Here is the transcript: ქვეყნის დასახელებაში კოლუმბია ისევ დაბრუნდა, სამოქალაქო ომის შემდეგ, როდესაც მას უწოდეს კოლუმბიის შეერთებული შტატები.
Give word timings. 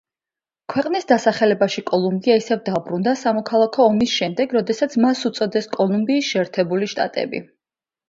ქვეყნის 0.73 1.03
დასახელებაში 1.11 1.83
კოლუმბია 1.89 2.39
ისევ 2.41 2.65
დაბრუნდა, 2.71 3.15
სამოქალაქო 3.25 3.87
ომის 3.93 4.17
შემდეგ, 4.23 4.59
როდესაც 4.61 4.99
მას 5.07 5.25
უწოდეს 5.33 5.73
კოლუმბიის 5.81 6.35
შეერთებული 6.35 6.95
შტატები. 6.99 7.49